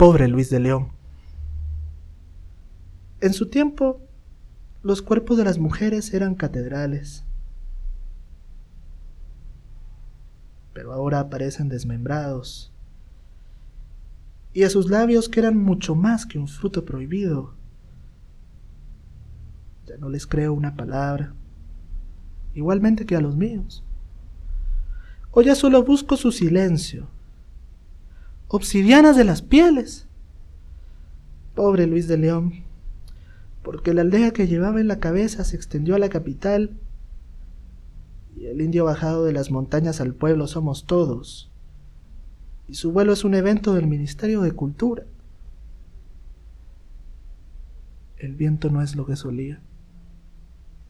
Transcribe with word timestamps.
Pobre 0.00 0.28
Luis 0.28 0.48
de 0.48 0.60
León. 0.60 0.88
En 3.20 3.34
su 3.34 3.50
tiempo, 3.50 4.00
los 4.82 5.02
cuerpos 5.02 5.36
de 5.36 5.44
las 5.44 5.58
mujeres 5.58 6.14
eran 6.14 6.34
catedrales, 6.34 7.22
pero 10.72 10.94
ahora 10.94 11.20
aparecen 11.20 11.68
desmembrados, 11.68 12.72
y 14.54 14.62
a 14.62 14.70
sus 14.70 14.88
labios 14.88 15.28
que 15.28 15.40
eran 15.40 15.58
mucho 15.58 15.94
más 15.94 16.24
que 16.24 16.38
un 16.38 16.48
fruto 16.48 16.86
prohibido. 16.86 17.52
Ya 19.84 19.98
no 19.98 20.08
les 20.08 20.26
creo 20.26 20.54
una 20.54 20.76
palabra, 20.76 21.34
igualmente 22.54 23.04
que 23.04 23.16
a 23.16 23.20
los 23.20 23.36
míos. 23.36 23.84
O 25.30 25.42
ya 25.42 25.54
solo 25.54 25.84
busco 25.84 26.16
su 26.16 26.32
silencio. 26.32 27.19
Obsidianas 28.52 29.16
de 29.16 29.24
las 29.24 29.42
pieles. 29.42 30.06
Pobre 31.54 31.86
Luis 31.86 32.06
de 32.08 32.18
León 32.18 32.64
porque 33.62 33.94
la 33.94 34.02
aldea 34.02 34.32
que 34.32 34.46
llevaba 34.46 34.80
en 34.80 34.88
la 34.88 35.00
cabeza 35.00 35.44
se 35.44 35.56
extendió 35.56 35.94
a 35.94 35.98
la 35.98 36.08
capital 36.08 36.78
y 38.36 38.46
el 38.46 38.60
indio 38.60 38.84
bajado 38.84 39.24
de 39.24 39.32
las 39.32 39.50
montañas 39.50 40.00
al 40.00 40.14
pueblo 40.14 40.46
somos 40.46 40.86
todos. 40.86 41.50
Y 42.68 42.74
su 42.74 42.92
vuelo 42.92 43.12
es 43.12 43.24
un 43.24 43.34
evento 43.34 43.74
del 43.74 43.86
Ministerio 43.86 44.40
de 44.40 44.52
Cultura. 44.52 45.04
El 48.16 48.34
viento 48.36 48.70
no 48.70 48.82
es 48.82 48.96
lo 48.96 49.04
que 49.06 49.16
solía. 49.16 49.60